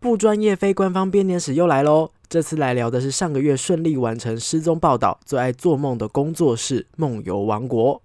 [0.00, 2.10] 不专业非官方编年史又来喽！
[2.28, 8.00] 这次来聊的是上个月顺利完成失踪报道、最爱做梦的工作室——梦游王国。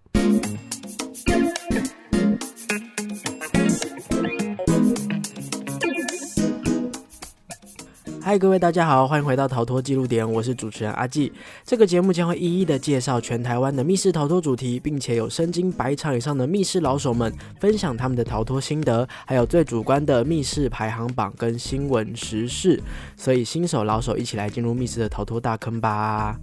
[8.34, 11.32] 嗨，各位大家好，欢迎回到逃脱记录点，我是主持人阿纪。
[11.64, 22.82] 这个节目将会一一的介绍全台湾的密室逃脱主题，并且有身经百场以上的密室老手们分享他们的逃脱心得，还有最主观的密室排行榜跟新闻时事。
[23.16, 26.36] 所以新手老手一起来进入密室的逃脱大坑吧！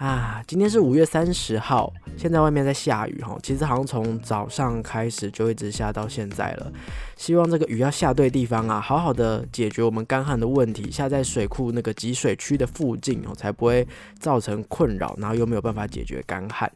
[0.00, 6.72] 啊，今天是五月三十号，现在外面在下雨哈，其实好像从早上开始就一直下到现在了。
[7.18, 13.86] 希望这个雨要下对地方啊，好好的解决我们干旱的问题，下在水库那个集水区的附近哦，才不会
[14.18, 16.72] 造成困扰，然后又没有办法解决干旱。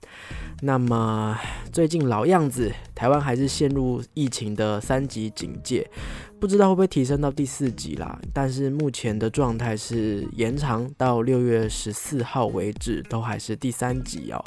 [0.61, 1.35] 那么
[1.73, 5.91] 最近老样子，台湾还是陷入疫情的三级警戒，
[6.45, 8.21] 不知道会不会提升到第四集啦？
[8.35, 14.45] 但是目前的状态是延长到六月十四号为止，都还是第三集哦。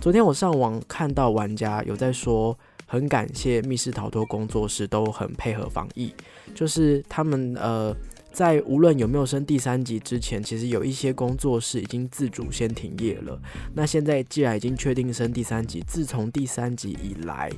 [0.00, 2.58] 昨天我上网看到玩家有在说。
[2.90, 6.10] 很感谢密室逃脱工作室都很配合防疫，
[6.54, 7.94] 就是他们呃
[8.38, 13.36] 在无论有没有升第三级之前，其实有一些工作室已经自主先停业了。
[13.74, 17.50] 那现在既然已经确定升第三级，自从第三级以来，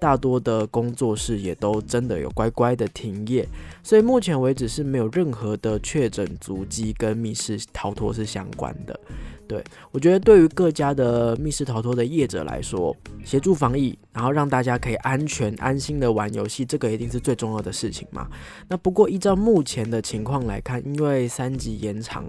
[0.00, 3.46] 大多的工作室也都真的有乖乖的停业，
[3.84, 8.98] 所以目前为止是没有任何的确诊足迹跟密室逃脱是相关的。
[9.46, 9.62] 对
[9.92, 12.96] 我觉得，对于各家的密室逃脱的业者来说，
[13.26, 18.26] 协助防疫，然后让大家可以安全安心的玩游戏，这个一定是最重要的事情嘛。
[18.68, 22.24] 那不过依照目前的情况来看，因为三级延长，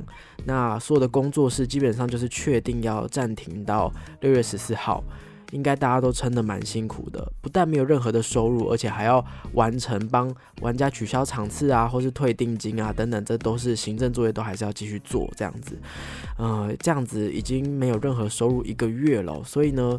[0.46, 5.02] 那所有的工作室基本上就是确定要暂停到六月十四号。
[5.52, 9.24] 应该大家都撑得蛮辛苦的，不但没有任何的收入，而且还要
[9.54, 15.78] 完成帮玩家取消场次啊，或是退定金啊等等，这都是行政作业，都还是要继续做这样子。
[16.38, 19.98] 呃，这样子已经没有任何收入一个月了，所以呢，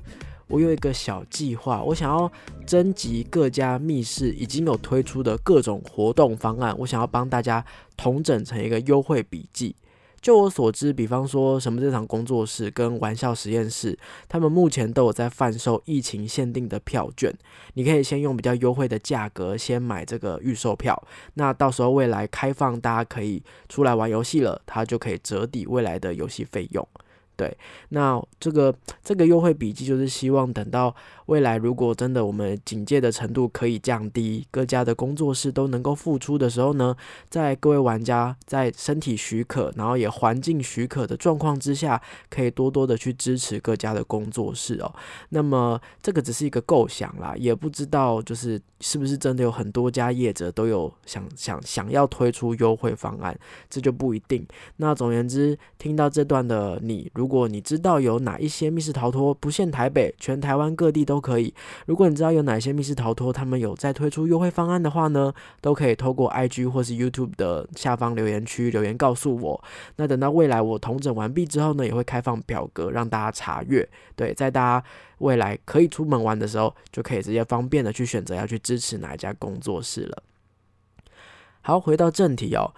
[0.49, 2.31] 我有一个小计划，我想要
[2.67, 7.65] 征集各家密室已经有推出的各种活动方案，我想要帮大家
[7.97, 9.77] 统整成一个优惠笔记。
[10.23, 13.97] 就我所知，比方说什么这场工作室跟玩笑实验室，
[14.29, 17.33] 他们目前都有在贩售疫情限定的票券，
[17.75, 21.01] 你可以先用比较优惠的价格先买这个预售票，
[21.35, 26.89] 那到时候未来开放大家可以出来玩游戏了，它就可以折抵未来的游戏费用。
[27.37, 27.55] 对，
[27.91, 28.75] 那这个
[29.05, 30.95] 这个优惠笔记就是希望等到
[31.27, 36.97] 未来，如果真的我们警戒的程度可以降低，各家的工作室都能够付出的时候呢，
[37.29, 44.95] 在各位玩家在身体许可，然后也环境许可的状况之下，可以多多的去支持各家的工作室哦。
[45.29, 53.39] 那么这个只是一个构想啦，也不知道就是是不是真的有很多家业者都有想想想要推出优惠方案，
[53.69, 54.47] 这就不一定。
[54.77, 61.53] 那总而言之，听到这段的你如如果你知道有哪一些密室逃脱不限台北，全台湾各地都可以。
[61.87, 69.65] 如果你知道有哪些密室逃脱，他们有在推出优惠方案的话呢，都可以透过 IG 或是 YouTube 的下方留言区留言告诉我。
[69.97, 73.89] 那等到未来我统整完毕之后呢，也会开放表格让大家查阅。
[74.15, 74.87] 对，在大家
[75.19, 80.23] 未来可以出门玩的时候，就可以直接方便的去选择要去支持哪一家工作室了。
[81.63, 82.73] 好，回到正题哦。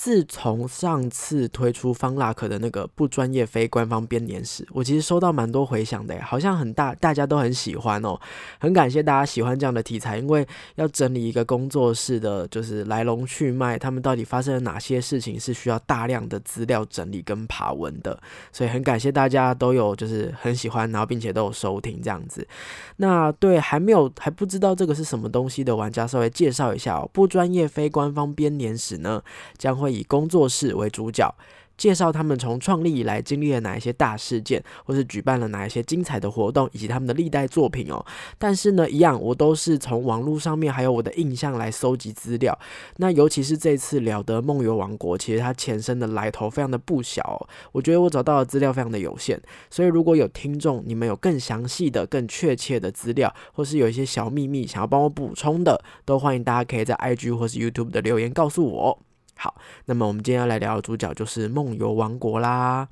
[0.00, 8.18] 自从上次推出方腊克的那个不专业非官方编年史，我其实收到蛮多回响的，好像很大，大家都很喜欢哦。
[8.58, 18.18] 很感谢大家喜欢这样的题材，因为要整理一个工作室的，就是来龙去脉，他们到底发生了哪些事情，是需要大量的资料整理跟爬文的。
[18.50, 22.48] 所以很感谢大家都有就是很喜欢，然后并且都有收听这样子。
[22.96, 27.06] 那对还没有还不知道这个是什么东西的玩家，稍微介绍一下哦。
[27.12, 29.22] 不专业非官方编年史呢，
[29.58, 29.89] 将会。
[29.90, 31.34] 以工作室为主角，
[31.76, 38.04] 介绍他们从创立以来经历了哪一些大事件，或是举办了哪一些精彩的活动，以及他们的历代作品哦。
[38.36, 42.58] 但是呢，一样我都是从网络上面还有我的印象来搜集资料。
[42.98, 47.48] 那尤其是这次了得梦游王国，其实它前身的来头非常的不小。
[47.72, 49.40] 我觉得我找到的资料非常的有限，
[49.70, 58.98] 所以如果有听众你们有更详细的、更确切的资料，或是有一些小秘密想要帮我补充的，都欢迎大家可以在 IG 或是 YouTube 的留言告诉我。
[59.40, 59.54] 好，
[59.86, 62.86] 那么我们今天要来聊的主角就是梦游王国啦。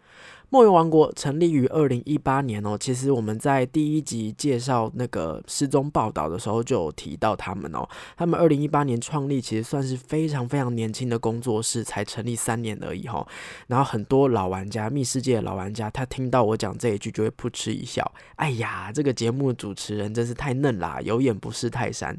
[0.50, 7.86] 梦游王国成立于二零一八年哦，其实我们在第一集介绍那个失踪报道的时候就有提到他们哦。
[8.16, 13.28] 他们二零一八年创立，其实算是非常非常年轻的工作室，才成立三年而已哈。
[13.66, 18.10] 然后很多老玩家，密世界的老玩家，他听到我讲这一句就会噗嗤一笑。
[18.36, 22.16] 哎呀，这个节目主持人真是太嫩啦，有眼不识泰山。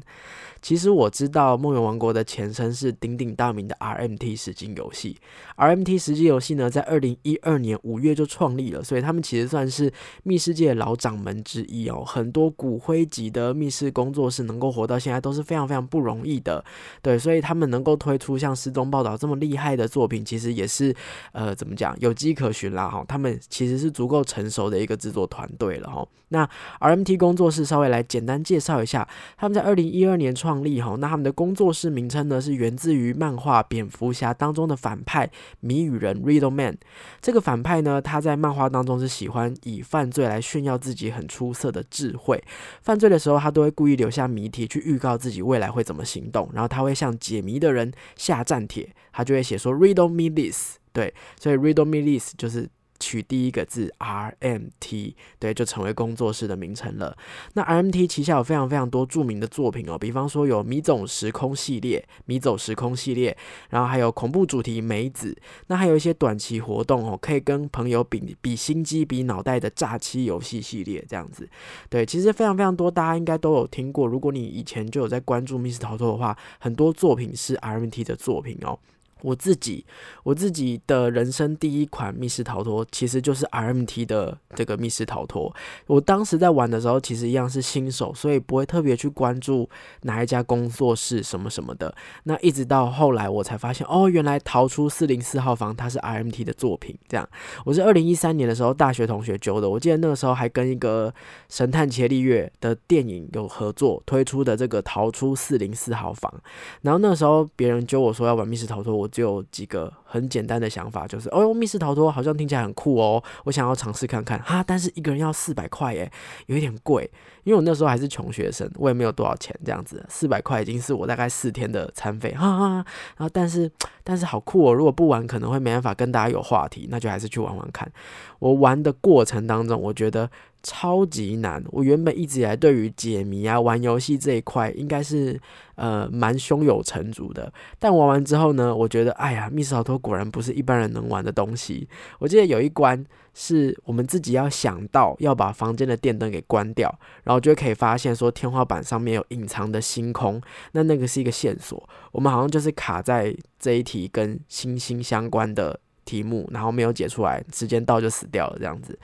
[0.62, 5.16] 其实我知道梦游王国的前身是鼎鼎大名的 RMT 实境游戏。
[5.56, 9.92] RMT 实境游戏呢，在二零一二年五月就创立了，所以他们其实算是
[10.22, 12.02] 密室界老掌门之一哦。
[12.04, 16.64] 很多骨灰级的密室工作室能够活到现在都是非常非常不容易的。
[17.02, 20.94] 对，所以他们能够推出像《失踪报道》这么厉害的作品，其实也是
[21.32, 23.04] 呃怎么讲有迹可循啦哈。
[23.06, 26.06] 他们其实是足够成熟的一个制作团队了哈。
[26.32, 26.48] 那
[26.78, 30.96] RMT 工作室稍微来简单介绍一下，他们在二零一二年创创立哈。
[30.98, 35.30] 那他们的工作室名称呢是源自于漫画《蝙蝠侠》当中的反派
[35.60, 36.76] 谜语人 Riddle Man。
[37.20, 42.42] 这个反派呢，他在漫画当中是喜欢以犯罪来炫耀自己很出色的智慧。
[42.82, 50.78] 犯罪的时候，他都会故意留下谜题去预告自己未来会怎么行动，然后他会向解谜的人下战帖，他就会写说 Riddle me this。
[50.92, 52.68] 对，所以 Riddle me this 就是。
[53.00, 57.16] 取第一个字 RMT，对，就成为工作室的名称了。
[57.54, 63.36] 那 RMT 旗下有非常非常多著名的作品哦，比方说有《迷走时空》系列，《迷走时空》系列，
[63.70, 65.36] 然后还有恐怖主题《梅子》，
[65.68, 71.48] 那还有一些短期活动哦，可以跟朋友比比心机、比脑袋的诈欺游戏系列这样子。
[71.88, 74.06] 对，其实非常非常多，大家应该都有听过。
[74.06, 78.78] 如果你以前就有在关注密室逃脱的话，很多作品是 RMT 的作品哦。
[79.22, 79.84] 我自己，
[80.22, 85.54] 我自己的人生第一款密室逃脱，其实就是 RMT 的这个密室逃脱。
[85.86, 89.68] 我当时在玩的时候，其实一样是新手，所以不会特别去关注
[90.02, 91.94] 哪一家工作室什么什么的。
[92.24, 96.96] 那一直到后来，我才发现，哦，原来逃出四零四号房，它是 RMT 的作品。
[97.06, 97.28] 这样，
[97.66, 99.68] 我是二零一三年的时候，大学同学揪的。
[99.68, 101.12] 我记得那个时候还跟一个
[101.50, 106.32] 神探伽利略的电影有合作推出的这个逃出四零四号房。
[106.80, 109.09] 然后那时候，别人揪我说要玩密室逃脱，我。
[109.10, 114.64] 只有几个很简单的想法，就是哦，密室逃脱好像听起来很酷哦，我想要尝试看看哈。
[114.66, 116.10] 但是一个人要四百块耶，
[116.46, 117.10] 有一点贵。
[117.44, 122.74] 因为我那时候还是穷学生，我也没有多少钱，这样子四百块已经是我大概四天的餐费哈哈。
[123.16, 123.70] 然后但是
[124.04, 127.90] 但是好酷哦，如果不玩可能会没办法跟大家有话题，那就还是去玩玩看。
[128.38, 130.30] 我玩的过程当中，我觉得。
[130.62, 131.62] 超级难！
[131.68, 135.40] 我原本一直以来对于解谜啊、玩游戏这一块，应该是
[135.76, 137.52] 呃蛮胸有成竹的。
[137.78, 141.88] 但玩完之后呢，我觉得，哎呀，密室逃脱果然不是一般人能玩的东西。
[142.18, 143.02] 我记得有一关
[143.32, 150.40] 是我们自己要想到要把房间的电灯给关掉，然后就可以发现说天花板上面有隐藏的星空，
[150.72, 151.88] 那那个是一个线索。
[152.12, 158.98] 我们好像就是卡在这一题跟星星相关的题目，然后没有解出来，时间到就死掉了，这样子。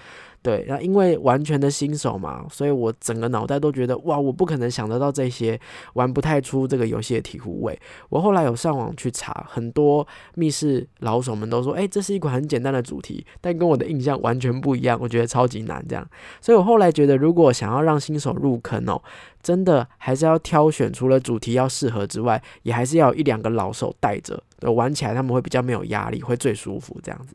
[0.47, 5.61] 对，那因为完全的新手嘛，所以我整个脑袋都觉得哇，我不可能想得到这些，
[5.95, 7.77] 玩不太出这个游戏的醍醐味。
[8.11, 10.07] 我后来有上网去查，很多
[10.37, 16.09] 密室老手们都说，哎，这是一款很简单的主题，但跟我的印象完全不一样，我觉得超级难这样。
[16.41, 19.03] 所以我后来觉得，如果想要让新手入坑哦，
[19.43, 27.35] 真的还是要挑选除了主题要适合之外，也还是要一两个老手带着，玩起来他们会比较没有压力，会最舒服这样子。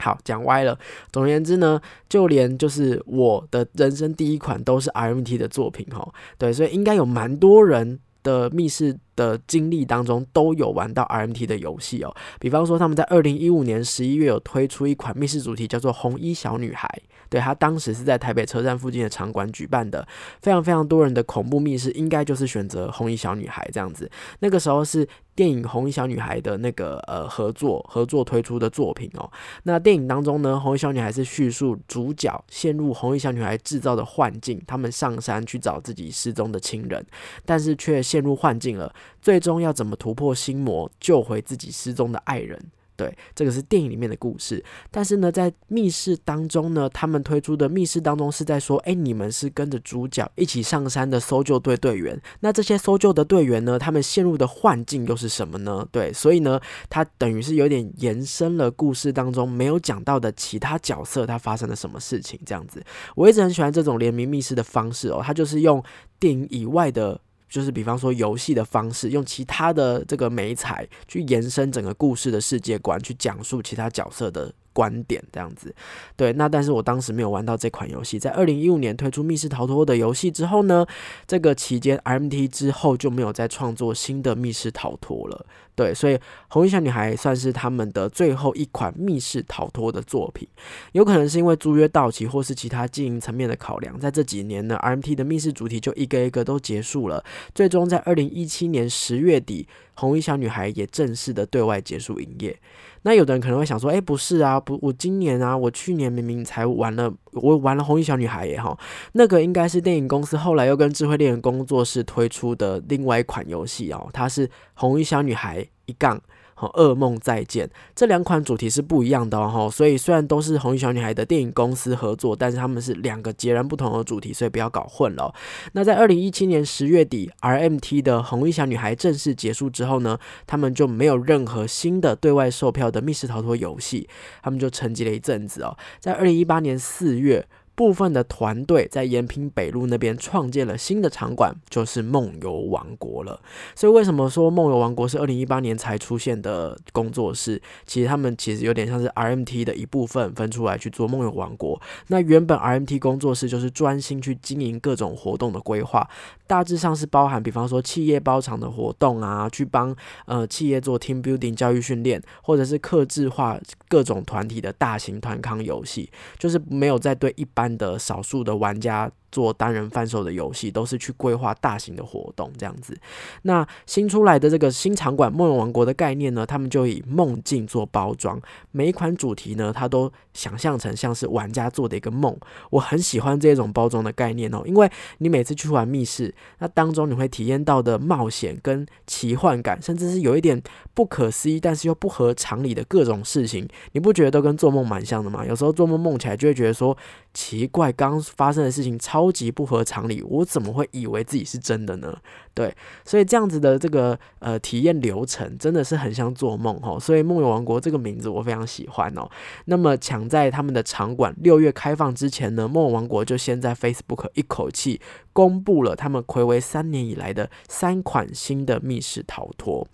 [0.00, 0.78] 好，讲歪了。
[1.12, 6.08] 总而言之呢，就连就是我的人生第一款都是 RMT 的作品哈。
[6.38, 12.14] 对，所以应该有蛮多人的密室的经历当中都有玩到 RMT 的游戏哦。
[12.38, 16.88] 比方说，他们在二零一五年十一月有推出一款密室主题，叫做《红衣小女孩》。
[17.28, 20.06] 对他当时是在台北车站附近的场馆举办的，
[20.40, 24.10] 非常非常多人的恐怖密室，应该就是选择《红衣小女孩》这样子。
[24.38, 25.08] 那个时候是。
[25.38, 29.30] 电影《红衣小女孩》的那个呃合作合作推出的作品哦，
[29.62, 37.06] 那电影当中呢，红衣小女孩是叙述主角陷入红衣小女孩制造的幻境，他们上山去找自己失踪的亲人，
[37.44, 38.92] 但是却陷入幻境了，
[39.22, 42.60] 最终要怎么突破心魔，救回自己失踪的爱人？
[42.98, 55.86] 对，这个是电影里面的故事，但是呢，在密室当中呢，他们推出的密室当中是在说，哎，你们是跟着主角一起上山的搜救队队员，那这些搜救的队员呢，他们陷入的幻境又是什么呢？
[55.92, 65.80] 对，所以呢，它等于是有点延伸了故事当中没有讲到的其他角色他发生了什么事情，这样子，我一直很喜欢这种联名密室的方式哦，它就是用
[66.18, 67.20] 电影以外的。
[67.48, 74.52] 就是比方说游戏的方式，用其他的这个美彩去延伸整个故事的世界观，去讲述其他角色的。
[74.78, 75.74] 观点这样子，
[76.16, 78.16] 对，那但是我当时没有玩到这款游戏。
[78.16, 80.86] 在二零一五年推出密室逃脱的游戏之后呢，
[81.26, 85.44] 这个期间 RMT 之后就没有再创作新的密室逃脱了。
[85.74, 86.16] 对，所以
[86.48, 90.46] 红衣小女孩算是他们的最后一款密室逃脱的作品。
[90.92, 97.24] 有可能是因为租约到期，或是其他经营层面的考量，在这几年呢，RMT 的密室主题就一个一个都结束了。
[97.52, 102.56] 最终在二零一七年十月底，红衣小女孩也正式的对外结束营业。
[103.02, 108.76] 那有的人可能会想说，哎，不是啊，不，我今年啊，我去年明明才玩了我玩了《红衣小女孩》耶哈，
[109.12, 116.20] 那个应该是电影公司后来又跟智慧猎人工作室推出的另外一款游戏哦，它是《红衣小女孩》一杠。
[116.58, 125.32] 和，噩梦再见这两款主题是不一样的哦，所以虽然都是红衣小女孩的电影公司合作，但是他们是两个截然不同的主题，所以不要搞混了。
[125.72, 134.08] 那在二零一七年十月底，RMT 的红衣小女孩正式结束之后呢，他们就没有任何新的对外售票的密室逃脱游戏，
[134.42, 137.46] 他们就沉寂了一阵子哦，在二零一八年四月。
[137.78, 143.40] 部分的团队在延平北路那边创建了新的场馆，就是梦游王国了。
[143.76, 147.62] 所以为什么说梦游王国是二零一八年才出现的工作室？
[147.86, 151.80] 其实他们其实有点像是 RMT 的一部分分出来去做梦游王国。
[152.08, 156.04] 那原本 RMT 工作室就是专心去经营各种活动的规划，
[156.48, 159.94] 大致上是包含，比方说企业包场的活动啊，去帮
[160.26, 163.56] 呃企业做 team building 教育训练，或者是客制化
[163.86, 167.67] 各种团体的大型团康游戏，就是没有在对一般。
[167.76, 169.10] 的少数的玩家。
[169.30, 172.96] 做单人贩售的游戏都是去规划大型的活动这样子。
[173.42, 182.34] 那新出来的这个新场馆梦游王国的概念呢，他们就以梦境做包装，每一款主题呢，它都想象成像是玩家做的一个梦。
[182.70, 190.60] 我很喜欢这种包装的概念哦，因为你每次去玩密室，那当中你会体验到的冒险跟奇幻感，甚至是有一点
[190.94, 195.44] 不可思议，但是又不合常理的各种事情，你不觉得都跟做梦蛮像的吗？
[195.44, 196.96] 有时候做梦梦起来就会觉得说
[197.34, 199.17] 奇怪，刚发生的事情超。
[199.18, 202.16] 超级不合常理，我怎么会以为自己是真的呢？
[202.54, 202.72] 对，
[203.04, 207.00] 所以这样子的这个呃体验流程真的是很像做梦哦。
[207.00, 209.28] 所以梦游王国这个名字我非常喜欢哦。
[209.64, 215.00] 那么抢在他们的场馆六月开放之前呢，梦游王国就先在 Facebook 一口气
[215.32, 219.88] 公布了他们暌违三年以来的三款新的密室逃脱。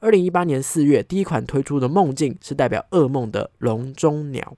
[0.00, 4.54] 二零一八年四月，第一款推出的梦境是代表噩梦的笼中鸟。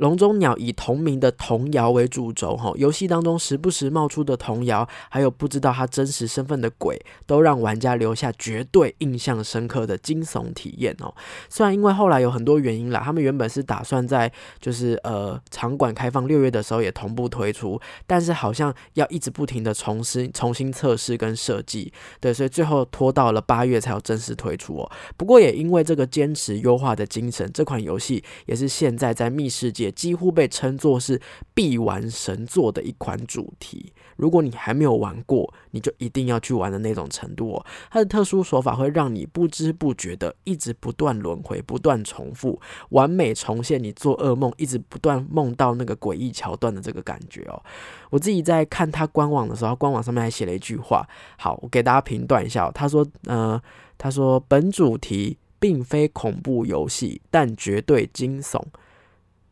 [0.00, 11.14] 笼中鸟以同名的童谣为主轴，哈，游戏当中时不时冒出的童谣，还有不知道他真实身份的鬼，都让玩家留下绝对印象深刻的惊悚体验哦。
[11.50, 24.90] 虽然因为后来有很多原因啦，他们原本是打算在就是呃场馆开放六月的时候也同步推出，但是好像要一直不停的重新重新测试跟设计，对，所以最后拖到了八月才有正式推出哦。
[25.18, 29.89] 不过也因为这个坚持优化的精神，这款游戏也是现在在密世界。
[29.90, 31.20] 几乎被称作是
[31.54, 33.92] 必玩神作的一款主题。
[34.16, 37.66] 如果你还没有玩过，你就一定要去玩的那种程度哦。
[37.90, 47.62] 它的特殊手法会让你不知不觉的一直不断轮回、不断重复，完美重现你做噩梦一直不断梦到那个诡异桥段的这个感觉哦。
[48.10, 52.72] 我自己在看他官网的时候，官网上面还写了一句话，好，我给大家评断一下哦。
[52.74, 53.58] 他说，呃，
[53.96, 58.60] 他说本主题并非恐怖游戏，但绝对惊悚。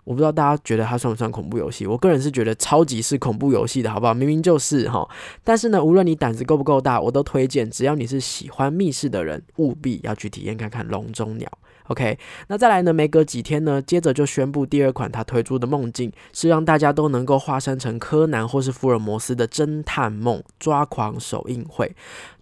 [0.08, 1.86] 我不知道大家觉得它算不算恐怖游戏？
[1.86, 4.14] 我个人是觉得超级是恐怖游戏的，好不好？
[4.14, 5.06] 明明就是哈，
[5.44, 11.46] 但是呢，无论你胆子够不够大，我都推荐，只要你是喜欢密室的人，务必要去体验看看笼中鸟。
[11.88, 12.18] OK，
[12.48, 12.92] 那再来呢？
[12.92, 21.90] 没隔几天呢，接着就宣布第二款他推出的梦境是让大家都能够化身成柯南或是福尔摩斯的侦探梦抓狂首映会。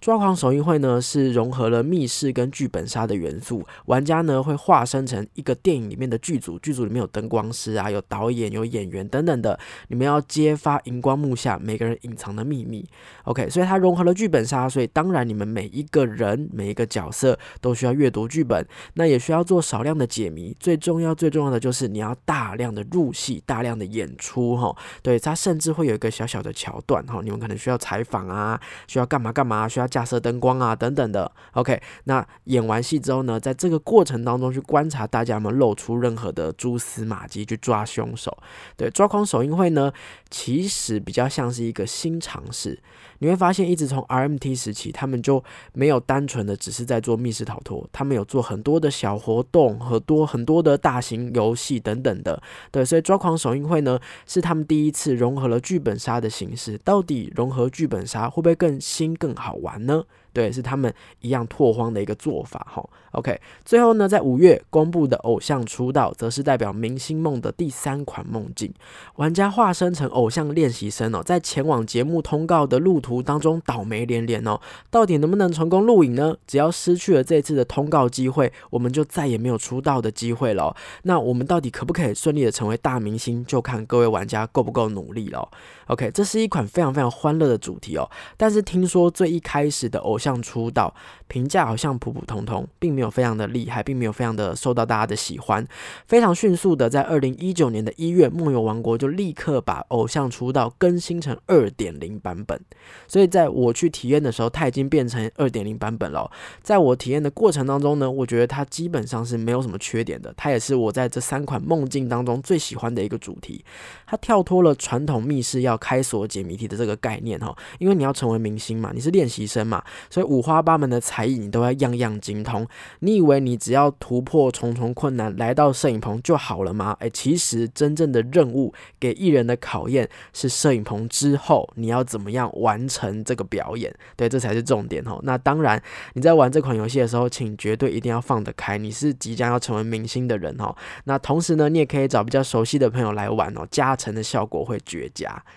[0.00, 12.84] 抓狂首映会呢是融合了密室跟剧本杀的元素，玩家呢会化身成一个电影里面的剧组，剧组里面有灯光师啊，有导演、有演员等等的，你们要揭发荧光幕下每个人隐藏的秘密。
[13.24, 19.35] OK，所以它融合了剧本杀，所以当然你们每一个人每一个角色都需要阅读剧本，那也需要。
[19.36, 24.74] 要做少量的解谜，最重要最重要的就是你要大量的入戏，大量的演出哈。
[25.02, 31.30] 对，它甚至会有一个小小的桥段哈，你们可能需要采访啊，需要干嘛干嘛，需要架设灯光啊等等的。
[31.52, 38.36] OK，那演完戏之后呢，在这个过程当中去观察大家有没有露出任何的蛛丝马迹，去抓凶手。
[38.76, 39.92] 对，抓狂首映会呢，
[40.30, 42.80] 其实比较像是一个新尝试。
[43.18, 45.42] 你会发现，一直从 RMT 时期，他们就
[45.74, 49.16] 没有单纯的只是在做密室逃脱，他们有做很多的小。
[49.26, 60.04] 活动和多很多的大型游戏等等的，对，所以抓狂首映会呢是他们第一次融合了剧本杀的形式，到底融合剧本杀会不会更新更好玩呢？
[60.36, 62.86] 对，是他们一样拓荒的一个做法哈。
[63.12, 68.70] OK，最后呢，在五月公布的偶像出道，则是代表明星梦的第三款梦境。
[69.14, 76.36] 玩家化身成偶像练习生哦，在前往节目通告的路途当中倒霉连连哦，到底能不能成功录影呢？
[76.46, 80.76] 只要失去了这次的通告机会，我们就再也没有出道的机会了。
[81.04, 85.48] 那我们到底可不可以顺利的成为大明星，就看各位玩家够不够努力了。
[85.88, 88.08] OK，这是一款非常非常欢乐的主题哦。
[88.36, 90.36] 但是听说最一开始的偶像。
[90.46, 90.94] 出道，
[91.28, 95.66] 评价好像普普通通，并没有非常的厉害，并没有非常的受到大家的喜欢。
[96.06, 102.60] 非常迅速的，在二零一九年的一月，梦游王国就立刻把偶像出道更新成二点零版本。
[103.08, 106.30] 所以在我去体验的时候，它已经变成二点零版本了。
[106.62, 110.32] 在我体验的过程当中呢，我觉得它基本上是没有什么缺点的。
[110.36, 113.64] 它也是我在这三款梦境当中最喜欢的一个主题。
[114.06, 122.66] 它跳脱了传统密室要开锁解谜题的这个概念哈，因为你要成为明星嘛，你是练习生嘛，所以五花八门的才艺你都要样样精通。
[123.00, 126.96] 你以为你只要突破重重困难来到摄影棚就好了吗？
[127.00, 135.18] 诶，其实真正的任务给艺人的考验是摄影棚之后你要怎么样完成这个表演，对，这才是重点哈。
[135.22, 135.82] 那当然
[136.14, 140.74] 你在玩这款游戏的时候，请绝对一定要放得开，你是即将要成为明星的人哈。
[141.04, 145.42] 那同时呢，你也可以找比较熟悉的朋友来玩哦，加成的效果会绝佳。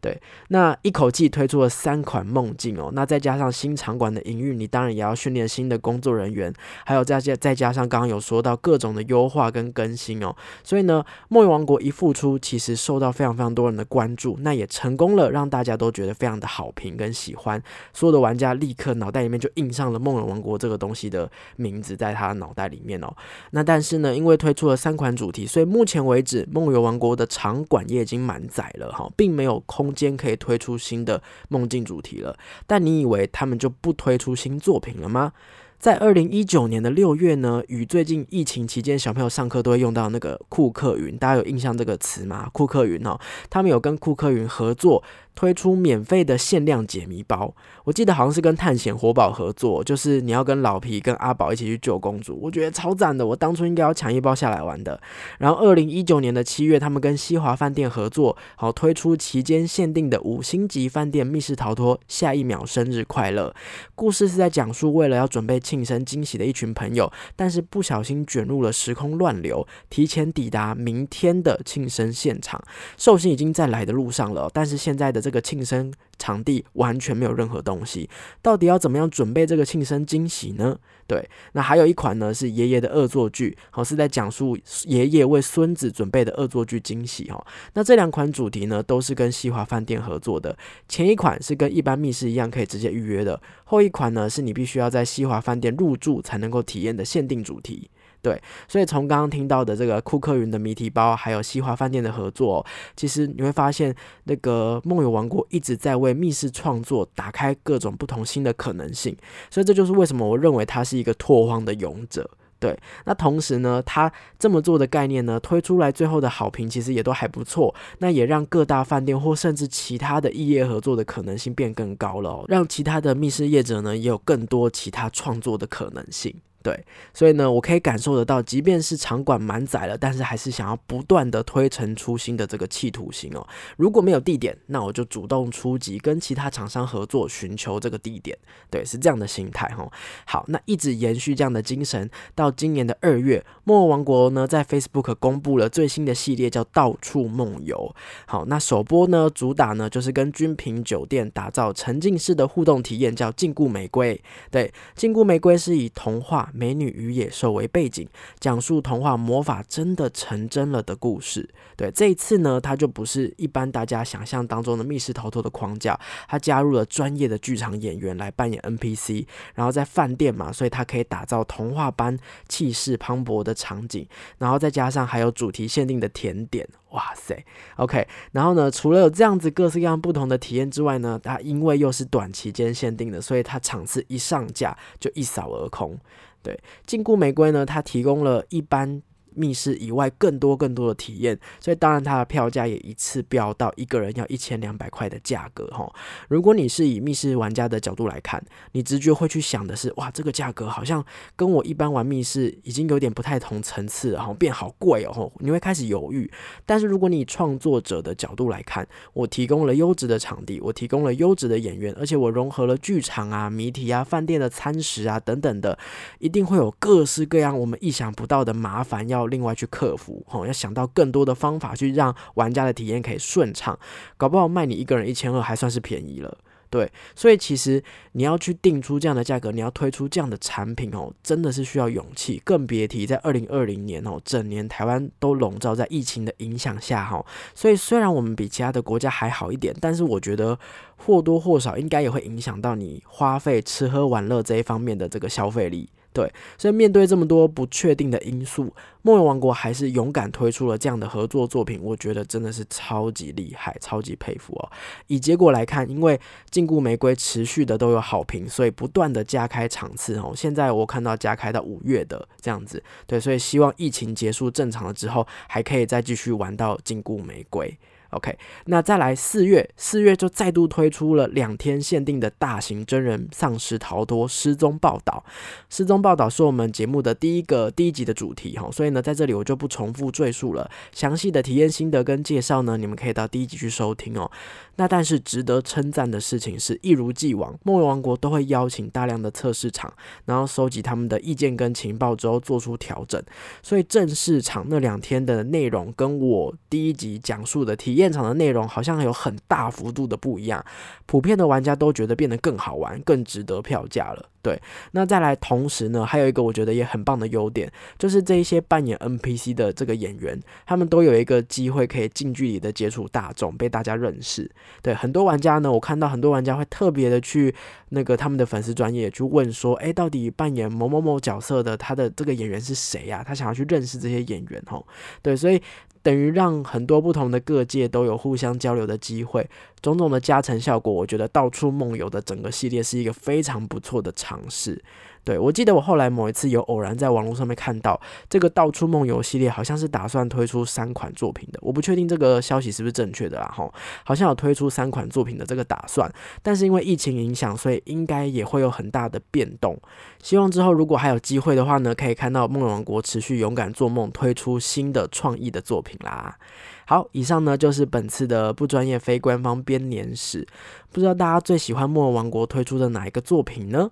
[0.00, 6.54] 对，那一口气推出了三款梦境哦，那再加上新场馆的营运，你当然也要训练新的工作人员，
[6.86, 17.60] 还有再加再加上刚刚有说到各种的优化跟更新哦，所以呢，梦游王国一复出，其实受到非常非常多人的关注，那也成功了，让大家都觉得非常的好评跟喜欢，
[17.92, 23.12] 所有的玩家立刻脑袋里面就印上了梦游王国这个东西的名字在他脑袋里面哦。
[23.50, 29.87] 那但是呢，因为推出了三款主题，所以目前为止梦游王国的场馆也已经满载了哈，并没有空。
[29.88, 35.32] 空间可以推出新的梦境主题了，但你以为他们就不推出新作品了吗？
[35.78, 42.50] 在二零一九年的六月呢，与最近疫情期间小朋友上课都会用到那个库克云，大家有印象这个词吗？
[42.52, 43.18] 库克云哦，
[43.48, 45.02] 他们有跟库克云合作。
[45.38, 47.54] 推出免费的限量解谜包，
[47.84, 55.00] 我记得好像是跟探险活宝合作，就是你要跟老皮跟阿宝一起去救公主，我觉得超赞的，我当初应该要抢一包下来玩的。
[55.38, 63.54] 然后二零一九年的七月，他们跟西华饭店合作，好推出期间限定的五星级饭店密室逃脱，下一秒生日快乐。
[63.94, 72.60] 故事是在讲述为了要准备庆生惊喜的一群朋友，但是不小心卷入了时空乱流，提前抵达明天的庆生现场，
[72.96, 75.22] 寿星已经在来的路上了，但是现在的。
[75.27, 78.08] 这这个庆生场地完全没有任何东西，
[78.40, 80.78] 到底要怎么样准备这个庆生惊喜呢？
[81.06, 87.46] 对，那还有一款呢是爷爷的恶作剧，好是在讲述爷爷为孙子准备的恶作剧惊喜哈。
[87.74, 90.56] 那这两款主题呢都是跟西华饭店合作的，
[90.88, 97.90] 前一款是跟一般密室一样可以直接预约的，后一款呢是你必须要在西华饭店入住才能够体验的限定主题。
[98.20, 102.64] 对，所以从刚刚听到的这个库克云的谜题包，还有西华饭店的合作，
[102.96, 109.16] 其实你会发现，那个梦游王国一直在为密室创作打开各种不同新的可能性。
[109.50, 112.28] 所以这就是为什么我认为它是一个拓荒的勇者。
[112.60, 117.72] 对，那同时呢，他这么做的概念呢，推出来最后的好评其实也都还不错。
[117.98, 126.34] 那也让各大饭店或甚至其他的异业合作的可能性变更高了，让其他的密室业者呢也有更多其他创作的可能性。
[126.60, 133.46] 对，所以呢，我可以感受得到，即便是场馆满载了，但是还是想要不断的推陈出新的这个企图心哦。
[133.76, 138.36] 如果没有地点，那我就主动出击，跟其他厂商合作，寻求这个地点。
[138.68, 139.88] 对，是这样的心态哈。
[140.26, 147.94] 好，那一直延续这样的精神，到今年的二月，梦王国呢在 Facebook 公布了最新的系列，叫到处梦游。
[148.26, 154.20] 好，那首播呢，主打呢就是跟君品酒店打造沉浸式的互动体验，叫禁锢玫瑰。
[154.50, 156.47] 对，禁锢玫瑰是以童话。
[156.52, 158.08] 美女与野兽为背景，
[158.38, 161.48] 讲述童话魔法真的成真了的故事。
[161.76, 174.06] 对，这一次呢，它就不是一般大家想象当中的密室逃脱的框架，它加入了专业的剧场演员来扮演 NPC，然后在饭店嘛，所以它可以打造童话般气势磅礴的场景，
[174.38, 176.68] 然后再加上还有主题限定的甜点。
[176.90, 177.44] 哇塞
[177.76, 185.98] ，OK，然后呢，除了有这样子各式各样不同的体验之外呢，它因为又是短期间限定的，所以它场次一上架就一扫而空。
[186.42, 189.02] 对，禁锢玫瑰呢，它提供了一般。
[189.38, 195.88] 密室以外更多更多的体验，所以当然它的票价也一次飙到一个人要一千两百块的价格哈。
[196.28, 201.04] 如果你是以密室玩家的角度来看，你直觉会去想的是，哇，这个价格好像
[201.36, 206.28] 跟我一般玩密室已经有点不太同层次了哈，变好贵哦，你会开始犹豫。
[206.66, 215.78] 但是如果你以创作者的角度来看，我提供了优质的场地，我提供了优质的演员，而且我融合了剧场啊、谜题啊、饭店的餐食啊等等的，
[216.18, 219.27] 一定会有各式各样我们意想不到的麻烦要。
[219.28, 223.78] 另外去克服，哈，要想到更多的方法去让玩家的体验可以顺畅，
[224.16, 226.38] 搞不好卖你一个人一千二还算是便宜了。
[226.70, 237.24] 对，所以其实你要去定出这样的价格，你要推出这样的产品哦，真的是需要勇气，更别提在二零二零年哦，整年台湾都笼罩在疫情的影响下哈。
[237.54, 240.58] 所以虽然我们比其他的国家还好一点，但是我觉得
[240.98, 245.88] 或多或少应该也会影响到你花费吃喝玩乐这一方面的这个消费力。
[246.18, 246.28] 对，
[246.58, 254.68] 所以面对这么多不确定的因素，梦游王国还是勇敢推出了这样的合作作品，我觉得真的是超级厉害，超级佩服哦。
[255.06, 260.32] 以结果来看，因为禁锢玫瑰持续的都有好评，所以不断的加开场次哦。
[260.34, 267.78] 现在我看到加开到五月的这样子，对，所以希望疫情结束正常了之后，还可以再继续玩到禁锢玫瑰。
[268.10, 275.22] OK，那再来四月，四月就再度推出了两天限定的大型真人丧尸逃脱失踪报道。
[275.68, 280.70] 失踪报道是我们节目的第一个第一集的主题哈，所以呢，在这里我就不重复赘述了。
[280.92, 284.30] 详细的体验心得跟介绍呢，你们可以到第一集去收听哦。
[284.78, 289.92] 那但是值得称赞的事情是，一如既往，梦游王国都会邀请大量的测试场，
[290.24, 293.20] 然后收集他们的意见跟情报之后做出调整。
[293.60, 300.64] 所以正式场那两天的内容跟我第一集讲述的体验场的内容好像有很大幅度的不一样，
[301.06, 304.28] 普遍的玩家都觉得变得更好玩，更值得票价了。
[304.40, 304.58] 对，
[304.92, 314.48] 那再来，同时呢，还有一个我觉得也很棒的优点，就是这一些扮演 NPC 的这个演员，他们都有一个机会可以近距离的接触大众，被大家认识。
[314.82, 317.54] 对，很多玩家呢，我看到很多玩家会特别的去
[317.90, 323.24] 那个他们的粉丝专业去问说，哎，到底扮演某某某角色的他的这个演员是谁呀？
[323.26, 324.86] 他想要去认识这些演员吼。
[325.22, 325.60] 对，所以。
[326.00, 329.46] 等于让很多不同的各界都有互相交流的机会，
[329.82, 334.80] 种种的加成效果，我觉得到处梦游的整个系列是一个非常不错的尝试。
[335.28, 343.70] 对我记得我后来某一次有偶然在网络上面看到这个到处梦游系列，好像是打算推出三款作品的，我不确定这个消息是不是正确的啦哈，
[344.06, 346.10] 好像有推出三款作品的这个打算，
[346.42, 349.78] 但是因为疫情影响，所以应该也会有很大的变动。
[350.22, 356.38] 希望之后如果还有机会的话呢，可以看到梦王国持续勇敢做梦，推出新的创意的作品啦。
[356.86, 360.46] 好，以上呢就是本次的不专业非官方编年史，
[360.90, 363.90] 不知道大家最喜欢梦王国推出的哪一个作品呢？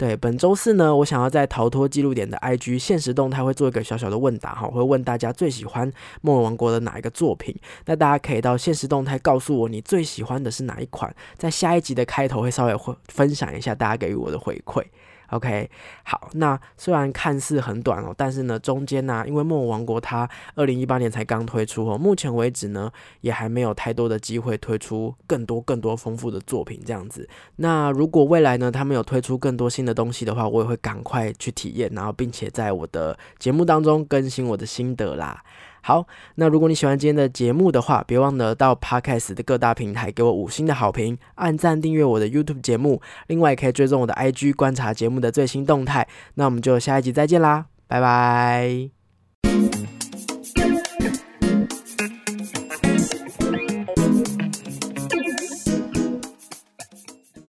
[0.00, 7.54] 对，本周四呢，我想要在逃脱记录点的 IG 现实动态会做一个小小的问答哈，会问大家最喜欢梦尔王国的哪一个作品。
[7.84, 14.82] 那大家可以到现实动态告诉我你最喜欢的是哪一款，在下一集的开头会稍微会分享一下大家给予我的回馈。
[15.30, 15.70] OK，
[16.04, 22.90] 好，那虽然看似很短哦，但是呢，中间呢，因为《梦王国》它二零一八年才刚推出哦，目前为止呢，
[23.20, 27.28] 也还没有太多的机会推出更多更多丰富的作品这样子。
[27.56, 35.42] 那如果未来呢，他们有推出更多新的东西的话，我也会赶快去体验，然后并且在我的节目当中更新我的心得啦。
[35.82, 46.06] 好，那如果你喜欢今天的节目的话，别忘了到 Podcast 的各大平台给我五星的好评，按赞订阅我的 YouTube 节目，另外也可以追踪我的 IG 观察节目的最新动态。
[46.34, 49.89] 那我们就下一集再见啦，拜拜。